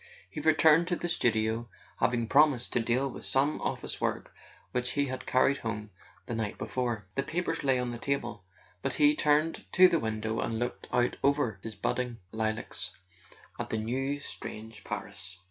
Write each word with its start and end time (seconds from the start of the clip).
He 0.31 0.39
returned 0.41 0.87
to 0.87 0.95
the 0.95 1.07
studio, 1.07 1.69
having 1.99 2.25
promised 2.27 2.73
to 2.73 2.79
deal 2.79 3.07
with 3.07 3.23
some 3.23 3.61
office 3.61 4.01
work 4.01 4.33
which 4.71 4.93
he 4.93 5.05
had 5.05 5.27
carried 5.27 5.57
home 5.57 5.91
the 6.25 6.33
night 6.33 6.57
before. 6.57 7.05
The 7.13 7.21
papers 7.21 7.63
lay 7.63 7.77
on 7.77 7.91
the 7.91 7.99
table; 7.99 8.43
but 8.81 8.95
he 8.95 9.15
turned 9.15 9.63
to 9.73 9.87
the 9.87 9.99
window 9.99 10.39
and 10.39 10.57
looked 10.57 10.87
out 10.91 11.17
over 11.23 11.59
his 11.61 11.75
budding 11.75 12.17
[221] 12.31 12.33
A 12.33 12.33
SON 12.33 12.57
AT 12.57 12.57
THE 12.57 12.65
FRONT 12.65 13.55
lilacs 13.59 13.59
at 13.59 13.69
the 13.69 13.77
new 13.77 14.19
strange 14.19 14.83
Paris. 14.83 15.39